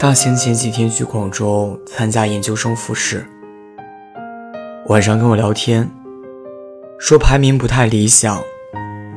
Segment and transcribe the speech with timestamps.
[0.00, 3.22] 大清前几天去广州参加研究生复试，
[4.86, 5.86] 晚上跟我聊天，
[6.98, 8.42] 说排名不太理想，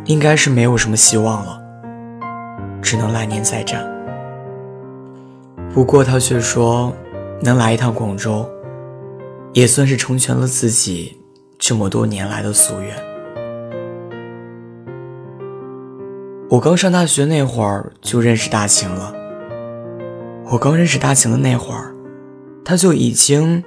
[0.03, 1.57] 应该是没有什么希望了，
[2.81, 3.81] 只能来年再战。
[5.73, 6.93] 不过他却说，
[7.41, 8.45] 能来一趟广州，
[9.53, 11.17] 也算是成全了自己
[11.57, 12.93] 这么多年来的夙愿。
[16.49, 19.22] 我刚上大学那会儿就认识大晴了。
[20.45, 21.95] 我刚认识大晴的那会儿，
[22.63, 23.63] 他就已经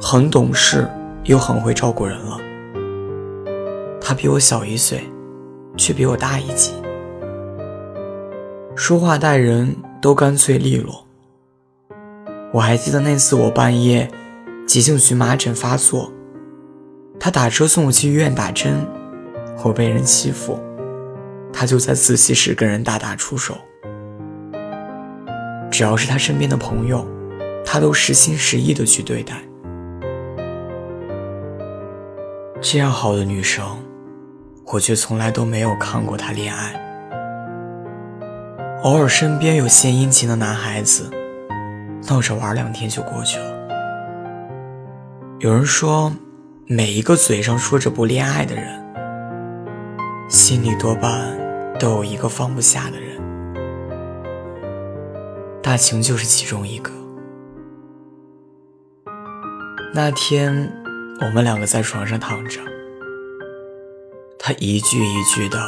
[0.00, 0.88] 很懂事
[1.24, 2.38] 又很会照顾人了。
[4.00, 5.02] 他比我小一岁，
[5.76, 6.72] 却比我大一级，
[8.74, 11.06] 说话待人都干脆利落。
[12.52, 14.10] 我还记得那次我半夜
[14.66, 16.12] 急性荨麻疹发作，
[17.18, 18.86] 他打车送我去医院打针，
[19.64, 20.58] 我被人欺负，
[21.52, 23.56] 他就在自习室跟人大打出手。
[25.72, 27.04] 只要是他身边的朋友，
[27.64, 29.42] 他都实心实意的去对待。
[32.60, 33.64] 这样好的女生，
[34.66, 36.78] 我却从来都没有看过她恋爱。
[38.82, 41.10] 偶尔身边有献殷勤的男孩子，
[42.06, 43.46] 闹着玩两天就过去了。
[45.38, 46.12] 有人说，
[46.66, 48.84] 每一个嘴上说着不恋爱的人，
[50.28, 51.34] 心里多半
[51.78, 53.11] 都有一个放不下的人。
[55.62, 56.90] 大晴就是其中一个。
[59.94, 60.72] 那天，
[61.20, 62.60] 我们两个在床上躺着，
[64.38, 65.58] 他一句一句的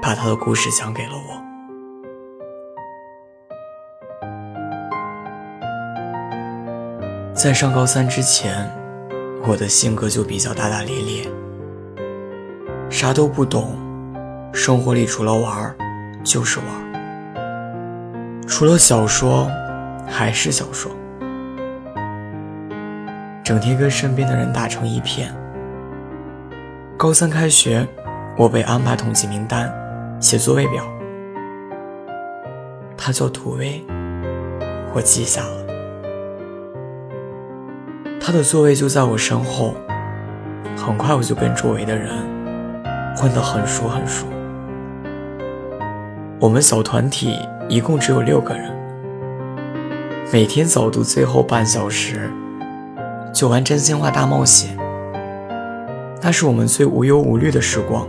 [0.00, 1.42] 把他的故事讲给了我。
[7.34, 8.70] 在上高三之前，
[9.44, 11.28] 我的性格就比较大大咧咧，
[12.88, 13.76] 啥都不懂，
[14.52, 15.76] 生活里除了玩
[16.22, 16.85] 就是玩。
[18.46, 19.50] 除了小说，
[20.06, 20.92] 还是小说，
[23.42, 25.34] 整天跟身边的人打成一片。
[26.96, 27.86] 高三开学，
[28.38, 29.70] 我被安排统计名单，
[30.20, 30.84] 写座位表。
[32.96, 33.84] 他叫土威，
[34.94, 35.66] 我记下了。
[38.20, 39.74] 他的座位就在我身后，
[40.76, 42.10] 很快我就跟周围的人
[43.16, 44.24] 混得很熟很熟。
[46.38, 47.36] 我们小团体。
[47.68, 48.72] 一共只有六个人，
[50.32, 52.30] 每天早读最后半小时
[53.34, 54.78] 就玩真心话大冒险。
[56.22, 58.06] 那是我们最无忧无虑的时光，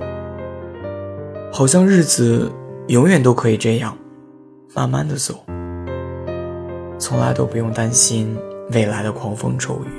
[1.51, 2.51] 好像日子
[2.87, 3.97] 永远都可以这样
[4.75, 5.43] 慢慢的走，
[6.99, 8.37] 从来都不用担心
[8.71, 9.89] 未来的狂风骤雨。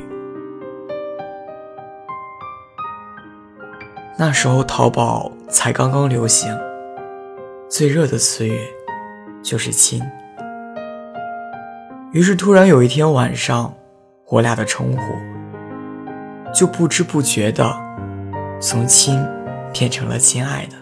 [4.17, 6.57] 那时候淘宝才刚刚流行，
[7.69, 8.61] 最热的词语。
[9.43, 10.03] 就是亲。
[12.13, 13.75] 于是突然有一天晚上，
[14.29, 17.71] 我俩的称呼就不知不觉的
[18.61, 19.23] 从亲
[19.73, 20.77] 变成了亲爱的。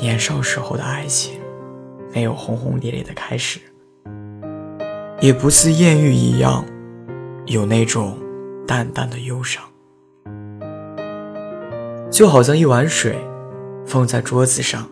[0.00, 1.38] 年少时候的爱情，
[2.12, 3.60] 没有轰轰烈烈的开始，
[5.20, 6.64] 也不似艳遇一样
[7.46, 8.18] 有那种
[8.66, 9.62] 淡淡的忧伤，
[12.10, 13.16] 就好像一碗水
[13.86, 14.88] 放在桌子上。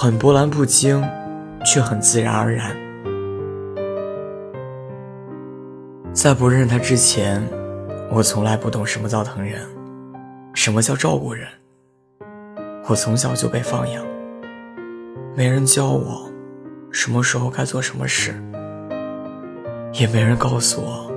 [0.00, 1.02] 很波澜不惊，
[1.64, 2.70] 却很自然而然。
[6.12, 7.42] 在不认识他之前，
[8.08, 9.60] 我从来不懂什么叫疼人，
[10.54, 11.48] 什么叫照顾人。
[12.86, 14.06] 我从小就被放养，
[15.34, 16.30] 没人教我
[16.92, 18.40] 什么时候该做什么事，
[19.94, 21.10] 也没人告诉我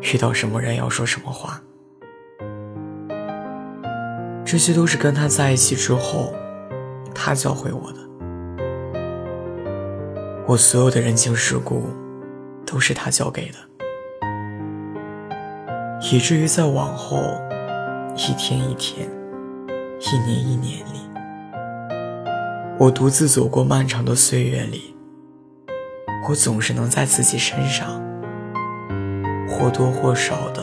[0.00, 1.60] 遇到什么人要说什么话。
[4.46, 6.32] 这些都是跟他在一起之后，
[7.14, 8.03] 他教会我的。
[10.46, 11.88] 我所有的人情世故，
[12.66, 13.56] 都是他教给的，
[16.12, 17.16] 以至于在往后
[18.14, 19.08] 一天一天、
[20.00, 21.00] 一年一年里，
[22.78, 24.94] 我独自走过漫长的岁月里，
[26.28, 27.98] 我总是能在自己身上
[29.48, 30.62] 或多或少的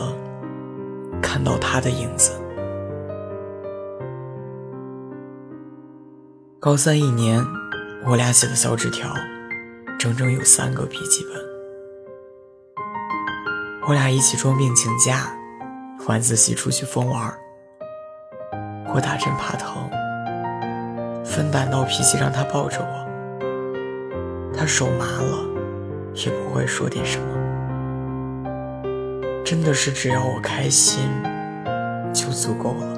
[1.20, 2.40] 看到他的影子。
[6.60, 7.44] 高三一年，
[8.06, 9.12] 我俩写的小纸条。
[10.02, 11.40] 整整有三个笔记本，
[13.86, 15.32] 我俩一起装病请假，
[16.08, 17.32] 晚自习出去疯玩。
[18.92, 19.88] 我打针怕疼，
[21.24, 25.38] 分胆闹脾气让他抱着我，他手麻了
[26.14, 28.82] 也不会说点什么，
[29.44, 31.08] 真的是只要我开心
[32.12, 32.88] 就足够了。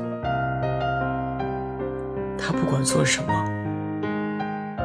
[2.39, 3.45] 他不管做什么，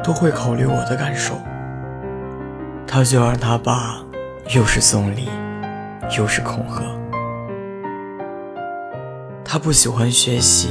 [0.04, 1.40] 都会考虑我的感受。
[2.92, 4.04] 他就让他爸
[4.52, 5.28] 又是送礼，
[6.18, 6.82] 又是恐吓。
[9.44, 10.70] 他不喜欢学习，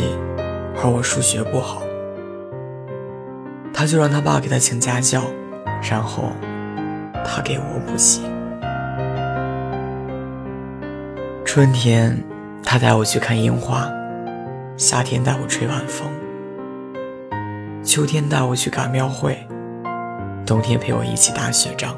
[0.83, 1.81] 而我数学不好，
[3.73, 5.21] 他就让他爸给他请家教，
[5.89, 6.33] 然后
[7.23, 8.21] 他给我补习。
[11.45, 12.21] 春天，
[12.65, 13.89] 他带我去看樱花；
[14.75, 16.09] 夏天带我吹晚风；
[17.81, 19.35] 秋天带我去赶庙会；
[20.45, 21.95] 冬天陪我一起打雪仗。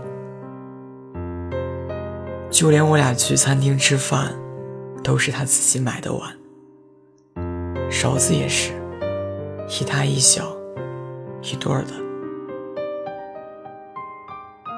[2.51, 4.35] 就连我俩去餐厅吃饭，
[5.01, 6.35] 都是他自己买的碗，
[7.89, 8.73] 勺子也是，
[9.69, 10.51] 一大一小，
[11.41, 11.93] 一对儿的。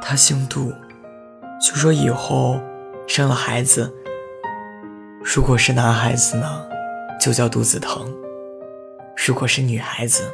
[0.03, 0.71] 他姓杜，
[1.59, 2.59] 就说以后
[3.07, 3.91] 生了孩子，
[5.23, 6.65] 如果是男孩子呢，
[7.19, 8.05] 就叫杜子腾；
[9.25, 10.31] 如果是女孩子，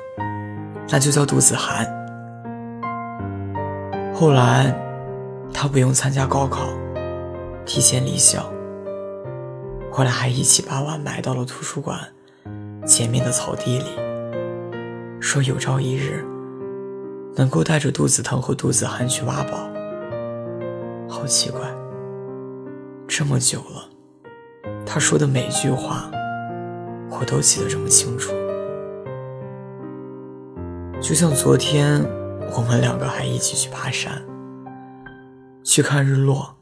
[0.90, 1.88] 那就叫杜子涵。
[4.14, 4.76] 后来，
[5.54, 6.68] 他不用参加高考。
[7.70, 8.52] 提前离校，
[9.92, 12.00] 后来还一起把碗埋到了图书馆
[12.84, 13.86] 前面的草地里，
[15.22, 16.26] 说有朝一日
[17.36, 19.70] 能够带着杜子腾和杜子涵去挖宝。
[21.08, 21.60] 好奇怪，
[23.08, 23.88] 这么久了，
[24.84, 26.10] 他说的每句话
[27.12, 28.34] 我都记得这么清楚。
[31.00, 32.04] 就像昨天，
[32.58, 34.26] 我们两个还一起去爬山，
[35.64, 36.56] 去看日落。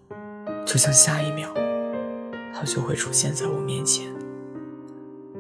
[0.68, 1.48] 就像下一秒，
[2.54, 4.06] 他就会出现在我面前，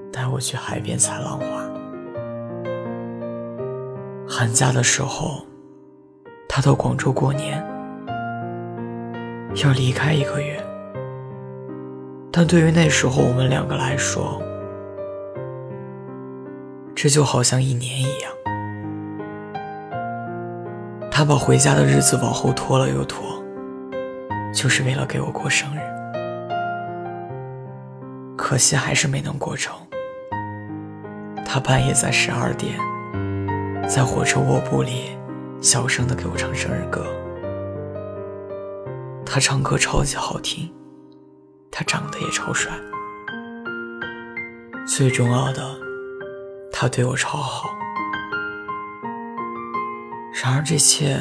[0.09, 1.45] 带我去海边采浪花。
[4.25, 5.45] 寒假的时候，
[6.47, 7.61] 他到广州过年，
[9.55, 10.63] 要离开一个月，
[12.31, 14.41] 但对于那时候我们两个来说，
[16.95, 18.31] 这就好像一年一样。
[21.11, 23.36] 他把回家的日子往后拖了又拖。
[24.57, 25.79] 就是为了给我过生日，
[28.35, 29.77] 可惜还是没能过成。
[31.45, 32.75] 他半夜在十二点，
[33.87, 35.15] 在火车卧铺里
[35.61, 37.05] 小声的给我唱生日歌。
[39.23, 40.73] 他唱歌超级好听，
[41.69, 42.73] 他长得也超帅，
[44.87, 45.61] 最重要的，
[46.73, 47.69] 他对我超好。
[50.43, 51.19] 然而这一切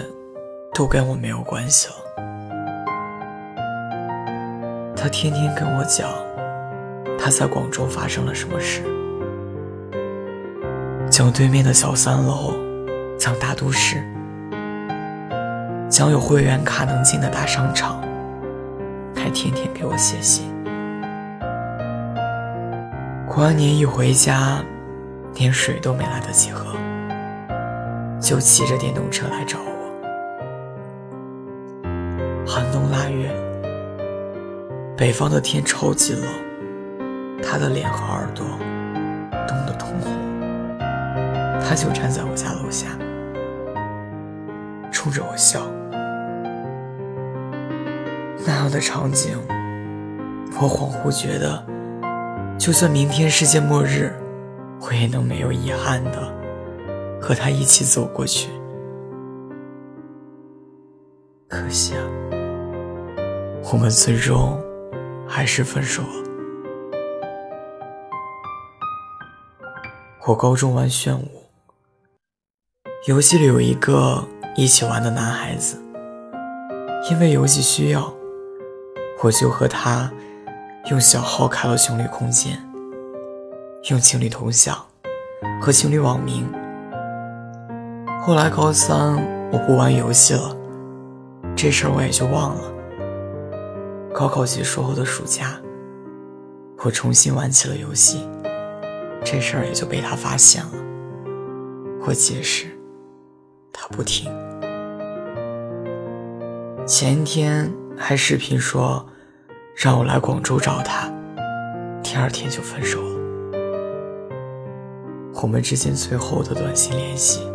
[0.73, 2.06] 都跟我没有关系了。
[4.97, 6.09] 他天天跟我讲，
[7.19, 8.83] 他在广州发生了什么事，
[11.11, 12.55] 讲对面的小三楼，
[13.19, 14.03] 讲大都市，
[15.89, 18.01] 讲有会员卡能进的大商场，
[19.15, 20.51] 还天天给我写信。
[23.29, 24.65] 过完年一回家，
[25.35, 26.75] 连水都没来得及喝，
[28.19, 29.76] 就骑着电动车来找我。
[34.97, 36.23] 北方的天超级冷，
[37.43, 38.47] 他的脸和耳朵
[39.47, 40.11] 冻得通红。
[41.61, 42.89] 他就站在我家楼下，
[44.91, 45.61] 冲着我笑。
[48.47, 49.37] 那样的场景，
[50.59, 51.63] 我恍惚觉得，
[52.57, 54.11] 就算明天世界末日，
[54.81, 56.33] 我也能没有遗憾的
[57.21, 58.49] 和他一起走过去。
[61.49, 62.03] 可惜啊，
[63.71, 64.59] 我们最终。
[65.37, 66.09] 还是分手了。
[70.27, 71.29] 我高中玩炫舞，
[73.07, 74.27] 游戏里有一个
[74.57, 75.79] 一起玩的男孩子，
[77.11, 78.11] 因为游戏需要，
[79.23, 80.11] 我就和他
[80.87, 82.59] 用小号开了情侣空间，
[83.91, 84.75] 用情侣头像
[85.61, 86.51] 和情侣网名。
[88.23, 89.17] 后来高三
[89.53, 90.57] 我不玩游戏了，
[91.55, 92.76] 这事儿我也就忘了。
[94.19, 95.61] 高考结束后的暑假，
[96.79, 98.27] 我重新玩起了游戏，
[99.23, 100.73] 这事儿也就被他发现了。
[102.01, 102.67] 我解释，
[103.71, 104.33] 他不听。
[106.87, 109.07] 前天还视频说
[109.77, 111.13] 让我来广州找他，
[112.03, 113.17] 第二天就分手了。
[115.43, 117.47] 我们之间最后的短信联系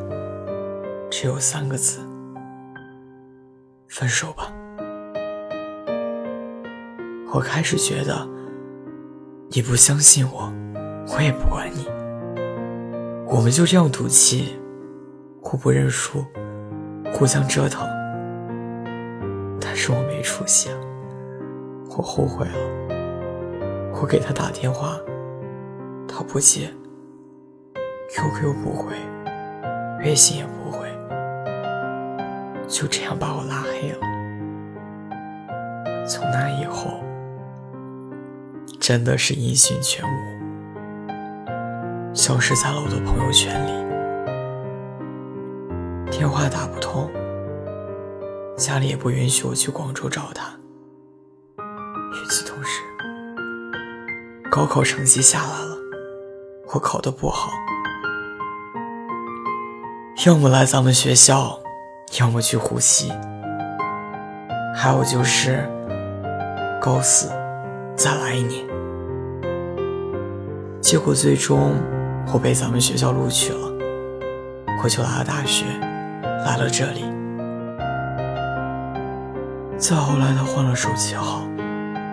[1.10, 2.02] 只有三个字：
[3.88, 4.54] 分手吧。
[7.34, 8.28] 我开始觉得，
[9.50, 10.52] 你不相信我，
[11.16, 11.88] 我也不管你。
[13.26, 14.60] 我们就这样赌气，
[15.42, 16.26] 互不认输，
[17.14, 17.88] 互相折腾。
[19.62, 20.70] 但是我没出息，
[21.98, 22.54] 我后悔了。
[24.02, 24.98] 我给他打电话，
[26.10, 26.70] 他不接
[28.10, 28.94] ，QQ 不回，
[30.04, 30.86] 微信也不回，
[32.68, 34.00] 就这样把我拉黑了。
[36.06, 37.02] 从那以后，
[38.82, 40.18] 真的是音讯全无，
[42.16, 43.72] 消失在了我的朋友圈里，
[46.10, 47.08] 电话打不通，
[48.58, 50.48] 家里也不允许我去广州找他。
[51.60, 52.82] 与此同时，
[54.50, 55.78] 高考成绩下来了，
[56.74, 57.52] 我考得不好，
[60.26, 61.60] 要么来咱们学校，
[62.20, 63.14] 要么去呼吸，
[64.76, 65.70] 还有就是
[66.82, 67.30] 高四
[67.96, 68.71] 再来一年。
[70.82, 71.76] 结果最终
[72.34, 73.72] 我被咱们学校录取了，
[74.84, 75.64] 我就来了大学，
[76.24, 77.06] 来了这里。
[79.78, 81.44] 再后来，他换了手机号，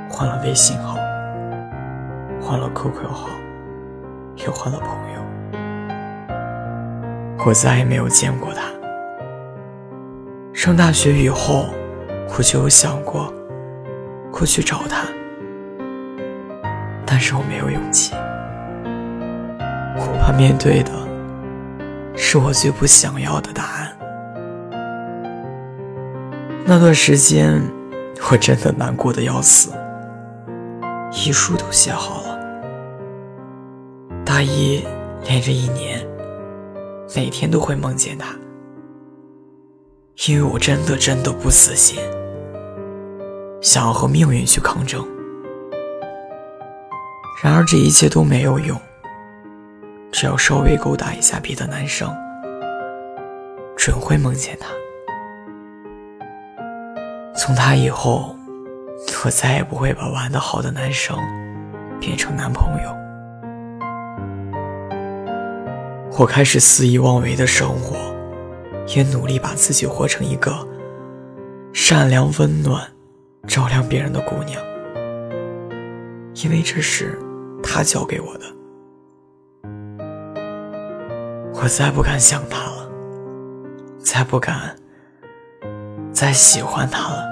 [0.09, 0.97] 换了微信号。
[2.41, 3.29] 换了 QQ 号，
[4.47, 5.21] 又换了朋友，
[7.45, 8.63] 我再也没有见过他。
[10.55, 11.67] 上大学以后，
[12.37, 13.33] 我就有想过
[14.31, 15.09] 过去找他，
[17.05, 18.15] 但是我没有勇气，
[20.17, 20.93] 怕面对的
[22.17, 23.97] 是我最不想要的答案。
[26.65, 27.63] 那段时间，
[28.31, 29.71] 我真的难过的要死，
[31.13, 32.39] 遗书都写好了。
[34.25, 34.85] 大一
[35.25, 36.07] 连着一年，
[37.17, 38.35] 每天都会梦见他，
[40.27, 41.99] 因为我真的真的不死心，
[43.63, 45.03] 想要和命运去抗争。
[47.43, 48.79] 然而这一切都没有用，
[50.11, 52.13] 只要稍微勾搭一下别的男生，
[53.77, 54.69] 准会梦见他。
[57.37, 58.35] 从他以后，
[59.25, 61.17] 我再也不会把玩的好的男生
[62.01, 62.95] 变成男朋友。
[66.19, 67.97] 我开始肆意妄为的生活，
[68.89, 70.67] 也努力把自己活成一个
[71.73, 72.83] 善良、温暖、
[73.47, 74.61] 照亮别人的姑娘，
[76.35, 77.17] 因为这是
[77.63, 78.58] 他教给我的。
[81.61, 82.89] 我再不敢想他了，
[83.99, 84.77] 再不敢
[86.13, 87.27] 再喜欢他了。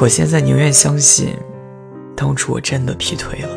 [0.00, 1.36] 我现在宁愿相信，
[2.16, 3.50] 当初我真的劈腿了，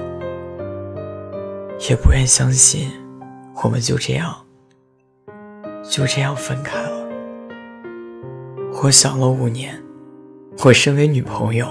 [1.90, 2.92] 也不愿相信。
[3.64, 4.36] 我们就这样，
[5.90, 7.08] 就这样分开了。
[8.84, 9.82] 我想了五年，
[10.66, 11.68] 我身为女朋友，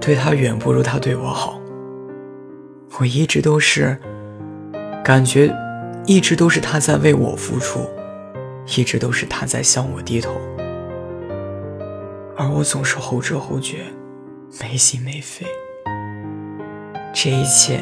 [0.00, 1.60] 对他远不如他对我好。
[3.00, 3.98] 我一直都是
[5.04, 5.52] 感觉，
[6.08, 7.80] 一直都是他在为我付出，
[8.78, 10.30] 一直都是他在向我低头，
[12.34, 13.84] 而我总是后知后觉，
[14.58, 15.44] 没心没肺。
[17.12, 17.80] 这一切，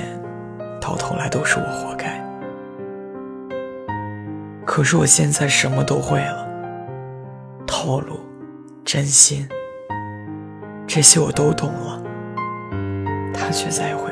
[0.80, 2.21] 到头来都是我活该。
[4.64, 6.49] 可是我现在什么都会了，
[7.64, 8.18] 套路、
[8.85, 9.49] 真心，
[10.85, 12.02] 这些我都懂了，
[13.33, 14.11] 他却再也回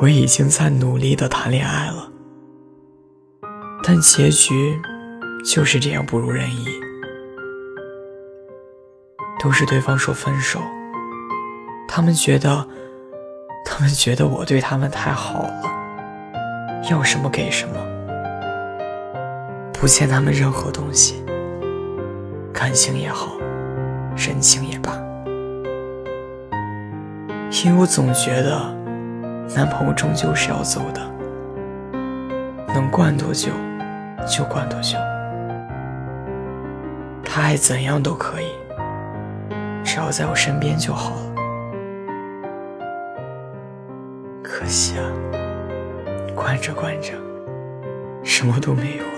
[0.00, 2.10] 我已经在努力的谈恋爱了，
[3.82, 4.76] 但结局
[5.44, 6.66] 就是这样不如人意，
[9.40, 10.60] 都是对方说分手，
[11.86, 12.66] 他们觉得，
[13.64, 15.62] 他们觉得我对他们太好了。
[16.90, 17.74] 要什么给什么，
[19.72, 21.24] 不欠他们任何东西，
[22.52, 23.36] 感情也好，
[24.16, 24.92] 人情也罢。
[27.64, 28.83] 因为我总觉得，
[29.56, 31.00] 男朋友终究是要走的，
[32.68, 33.50] 能惯多久
[34.26, 34.96] 就惯多久，
[37.24, 38.46] 他爱怎样都可以，
[39.84, 41.16] 只要在我身边就好了。
[44.42, 45.04] 可惜啊。
[46.34, 47.12] 惯着惯着，
[48.22, 49.12] 什么都没有了。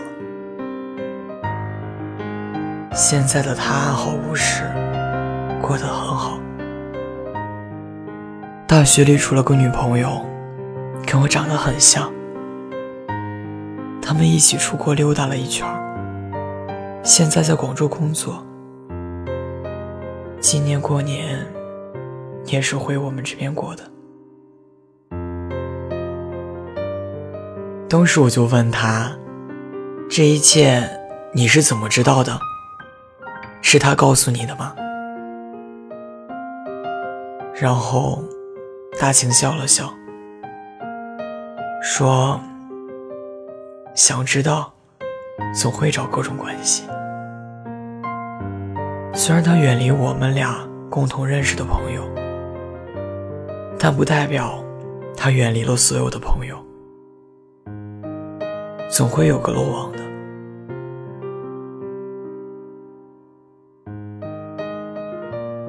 [2.92, 4.64] 现在的他安好无事，
[5.60, 6.38] 过得很好。
[8.76, 10.22] 大学里处了个女朋友，
[11.06, 12.12] 跟我长得很像。
[14.02, 15.66] 他们一起出国溜达了一圈，
[17.02, 18.46] 现在在广州工作。
[20.40, 21.38] 今年过年
[22.44, 23.84] 也是回我们这边过的。
[27.88, 29.10] 当时我就问他
[30.06, 30.86] ：“这一切
[31.32, 32.38] 你是怎么知道的？
[33.62, 34.76] 是他告诉你的吗？”
[37.58, 38.22] 然后
[38.98, 39.92] 大晴笑了笑，
[41.82, 42.40] 说
[43.94, 44.72] ：“想知道，
[45.54, 46.84] 总会找各种关系。
[49.12, 52.02] 虽然他远离我们俩共同认识的朋友，
[53.78, 54.64] 但不代表
[55.14, 56.56] 他远离了所有的朋友。”
[58.88, 59.98] 总会有个漏网的。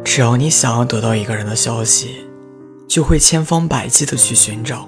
[0.05, 2.26] 只要你想要得到一个人的消息，
[2.97, 4.87] 就会千方百计的去寻找。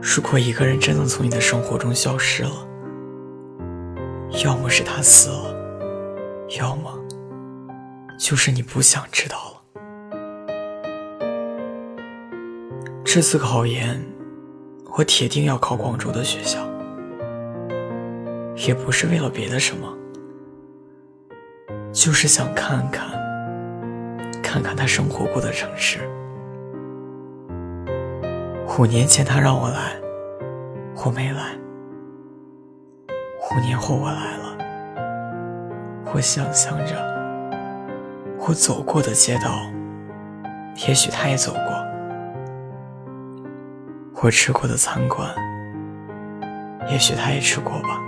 [0.00, 2.66] 如果一个人真的从你的生活中消失了，
[4.42, 5.54] 要么是他死了，
[6.58, 6.90] 要么
[8.18, 9.60] 就是你不想知道了。
[13.04, 14.02] 这次考研，
[14.96, 16.66] 我铁定要考广州的学校，
[18.56, 19.94] 也不是为了别的什么，
[21.92, 23.10] 就是想看看，
[24.42, 26.10] 看看他生活过的城市。
[28.78, 30.00] 五年前他让我来，
[31.04, 31.42] 我没来；
[33.50, 34.56] 五年后我来了，
[36.14, 36.94] 我想象着
[38.38, 39.62] 我走过的街道，
[40.86, 41.62] 也许他也走过。
[44.22, 45.28] 我吃过的餐馆，
[46.88, 48.00] 也许他也吃过吧。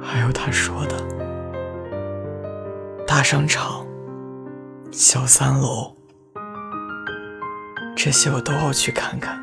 [0.00, 0.94] 还有他说的
[3.04, 3.84] 大商场、
[4.92, 5.96] 小三楼，
[8.04, 9.40] 这些我都要去看看。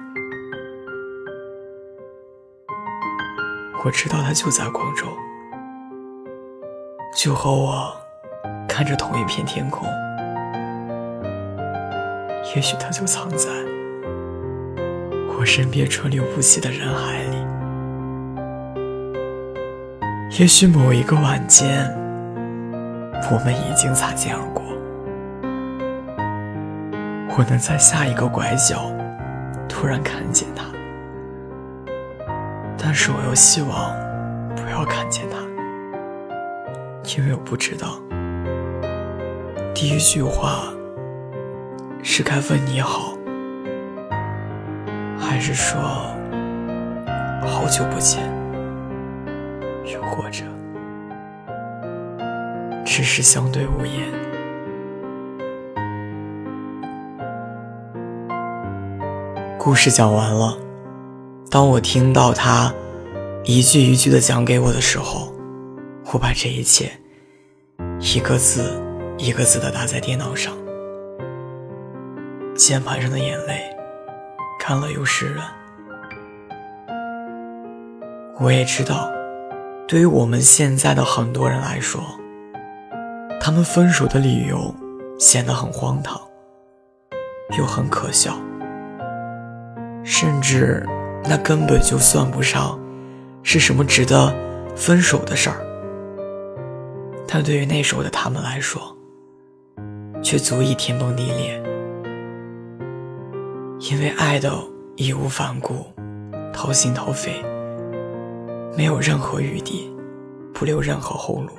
[3.85, 5.05] 我知道他就在广州，
[7.15, 7.95] 就和我
[8.67, 9.87] 看着同一片天空。
[12.53, 13.47] 也许他就藏在。
[15.37, 17.37] 我身边川流不息的人海里，
[20.37, 21.89] 也许某一个晚间，
[23.31, 24.68] 我们已经擦肩而过。
[27.37, 28.91] 我能在下一个拐角
[29.69, 30.65] 突然看见他，
[32.77, 33.95] 但是我又希望
[34.55, 35.37] 不要看见他，
[37.15, 37.97] 因为我不知道
[39.73, 40.63] 第一句话
[42.03, 43.13] 是该问你好。
[45.17, 45.79] 还是说
[47.41, 48.23] 好久不见，
[49.85, 50.43] 又或者
[52.83, 54.09] 只是相对无言。
[59.59, 60.57] 故事讲完了，
[61.51, 62.73] 当我听到他
[63.43, 65.33] 一句一句的讲给我的时候，
[66.13, 66.89] 我把这一切
[67.99, 68.81] 一个字
[69.17, 70.53] 一个字的打在电脑上，
[72.55, 73.59] 键盘上的眼泪。
[74.57, 75.43] 看了又湿润。
[78.39, 79.11] 我也知道，
[79.85, 82.01] 对于我们现在的很多人来说，
[83.41, 84.73] 他们分手的理由
[85.19, 86.17] 显得很荒唐，
[87.57, 88.37] 又很可笑，
[90.03, 90.85] 甚至
[91.25, 92.79] 那根本就算不上
[93.43, 94.33] 是什么值得
[94.75, 95.65] 分手的事儿。
[97.27, 98.95] 但对于那时候的他们来说，
[100.21, 101.61] 却足以天崩地裂。
[103.79, 104.51] 因为爱的
[104.97, 105.85] 义无反顾、
[106.51, 107.31] 掏心掏肺，
[108.75, 109.89] 没有任何余地，
[110.53, 111.51] 不留任何后路，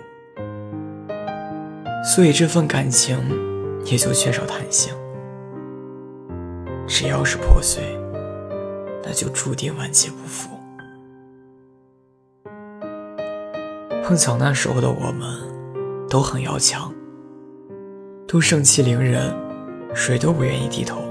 [2.05, 3.17] 所以这份感情
[3.87, 4.93] 也就缺少弹性。
[6.87, 7.83] 只要是破碎，
[9.11, 10.49] 那就注定万劫不复。
[14.05, 15.37] 碰巧那时候的我们
[16.09, 16.95] 都很要强，
[18.29, 19.35] 都盛气凌人，
[19.93, 21.03] 谁都不愿意低头。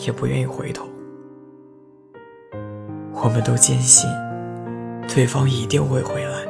[0.00, 0.86] 也不愿意回头，
[3.12, 4.10] 我们都坚信
[5.08, 6.44] 对方一定会回来，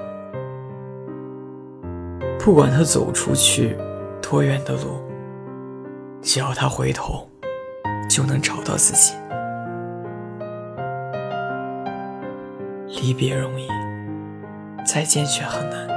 [2.38, 3.76] 不管他走出去
[4.22, 4.98] 多远的路，
[6.22, 7.28] 只要他回头，
[8.08, 9.14] 就能找到自己。
[13.00, 13.68] 离别容易，
[14.86, 15.88] 再见却很难，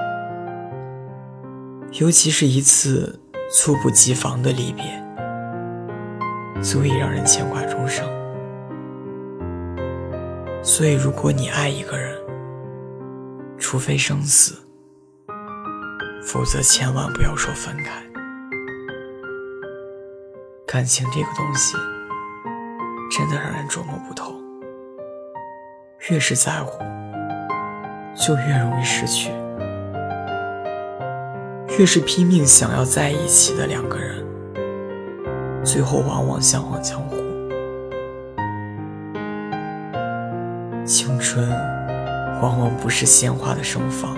[1.93, 3.19] 尤其是一次
[3.51, 4.83] 猝不及防的离别。
[6.59, 8.03] 足以让人牵挂终生。
[10.63, 12.17] 所以，如果你爱一个人，
[13.59, 14.55] 除非生死，
[16.23, 18.03] 否则千万不要说分开。
[20.65, 21.77] 感情这个东西，
[23.11, 24.36] 真的让人琢磨不透。
[26.09, 26.79] 越是在乎，
[28.15, 29.29] 就越容易失去；
[31.77, 34.25] 越是拼命想要在一起的两个人。
[35.65, 37.17] 最后往往相忘江湖。
[40.85, 41.49] 青春
[42.41, 44.15] 往往不是鲜花的盛放，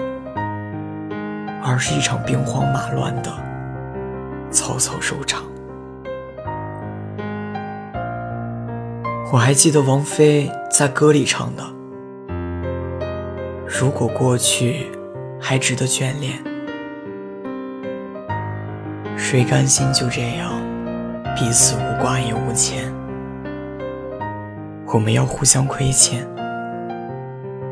[1.63, 3.31] 而是一场兵荒马乱的
[4.51, 5.41] 草草收场。
[9.31, 11.63] 我还记得王菲在歌里唱的
[13.69, 14.87] ：“如果过去
[15.39, 16.33] 还值得眷恋，
[19.15, 20.51] 谁甘心就这样？”
[21.37, 22.91] 彼此无挂也无牵，
[24.87, 26.27] 我们要互相亏欠，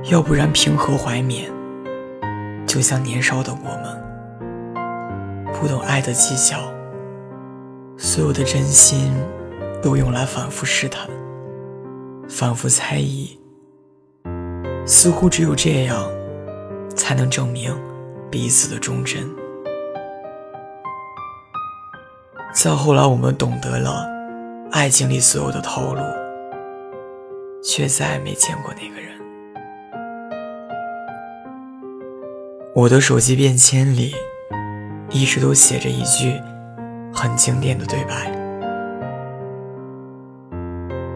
[0.10, 1.51] 要不然平和怀缅，
[2.65, 6.71] 就像年少的我们，不懂爱的技巧，
[7.97, 9.12] 所有的真心
[9.81, 11.10] 都用来反复试探、
[12.29, 13.38] 反复猜疑，
[14.88, 16.10] 似乎只有这样，
[16.95, 17.78] 才能证明
[18.32, 19.21] 彼此的忠贞。
[22.54, 24.08] 再后来，我们懂得了
[24.71, 26.02] 爱情里所有的套路，
[27.62, 29.12] 却再也没见过那个人。
[32.73, 34.15] 我的手机便签里，
[35.10, 36.41] 一直都写着一句
[37.13, 38.32] 很经典的对白：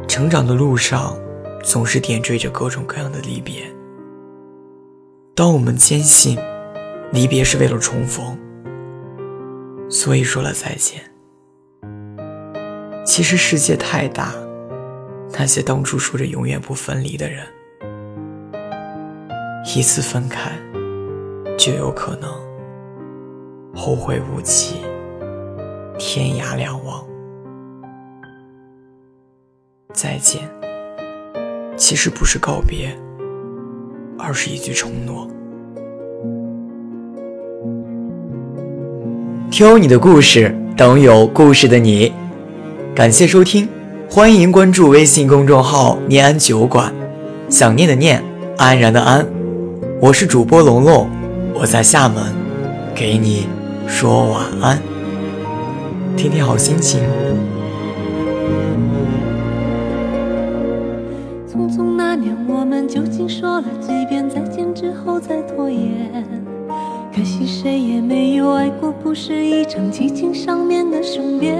[0.07, 1.15] 成长的路上，
[1.63, 3.63] 总是点缀着各种各样的离别。
[5.35, 6.37] 当我们坚信
[7.11, 8.37] 离别是为了重逢，
[9.89, 11.01] 所以说了再见。
[13.05, 14.33] 其实世界太大，
[15.33, 17.45] 那些当初说着永远不分离的人，
[19.75, 20.51] 一次分开。
[21.57, 22.27] 就有可能
[23.75, 24.77] 后会无期，
[25.99, 27.05] 天涯两望。
[29.93, 30.41] 再见，
[31.81, 32.95] 其实不是告别，
[34.15, 35.27] 而是一句承诺。
[39.49, 42.13] 听你的故事，等有故事的你。
[42.93, 43.67] 感谢收听，
[44.07, 46.93] 欢迎关注微信公众号“念安酒馆”，
[47.49, 48.23] 想念的念，
[48.59, 49.25] 安然的安。
[49.99, 51.09] 我是主播龙龙。
[51.55, 52.23] 我在厦门，
[52.93, 53.47] 给你
[53.87, 54.79] 说晚安，
[56.15, 57.01] 天天好心情。
[63.41, 66.23] 说了几遍再见之后再拖延？
[67.11, 71.57] 可惜谁也没有爱过，不是一场激情上面的雄辩。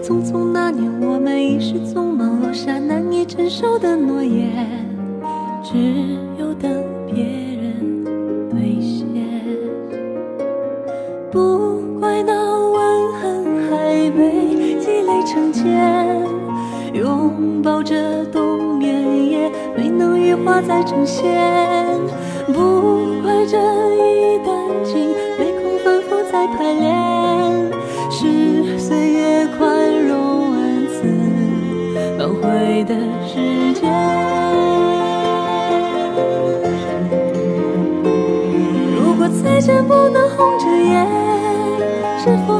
[0.00, 4.68] 匆匆那年，我们一时匆忙落下难以承受的诺言，
[5.64, 5.76] 只
[6.38, 6.70] 有等
[7.12, 8.04] 别人
[8.48, 9.08] 兑现。
[11.32, 12.32] 不怪那
[12.70, 15.66] 吻痕还被积累成茧。
[16.94, 18.69] 拥抱着冬，
[19.00, 21.30] 也没能羽化再成仙。
[22.46, 23.56] 不怪这
[23.94, 27.70] 一段情，没空反复再排练。
[28.10, 30.98] 是岁月宽容恩赐，
[32.18, 32.94] 挽回的
[33.26, 33.88] 时间。
[38.96, 41.06] 如果再见不能红着眼，
[42.18, 42.59] 是否